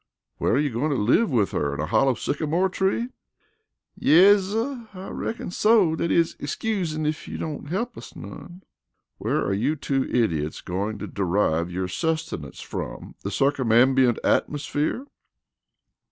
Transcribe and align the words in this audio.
"Where 0.39 0.53
are 0.53 0.57
you 0.59 0.71
going 0.71 0.89
to 0.89 0.95
live 0.97 1.29
with 1.29 1.51
her 1.51 1.75
in 1.75 1.79
a 1.79 1.85
hollow 1.85 2.15
sycamore 2.15 2.69
tree?" 2.69 3.09
"Yes, 3.95 4.45
suh, 4.45 4.87
I 4.95 5.09
reckin 5.09 5.51
so 5.51 5.95
dat 5.95 6.09
is, 6.09 6.35
excusin' 6.39 7.05
ef 7.05 7.27
you 7.27 7.37
don't 7.37 7.69
he'p 7.69 7.95
us 7.95 8.15
none." 8.15 8.63
"Where 9.19 9.45
are 9.45 9.53
you 9.53 9.75
two 9.75 10.05
idiots 10.09 10.61
going 10.61 10.97
to 10.97 11.07
derive 11.07 11.69
your 11.69 11.87
sustenance 11.87 12.61
from 12.61 13.13
the 13.21 13.29
circumambient 13.29 14.17
atmosphere?" 14.23 15.05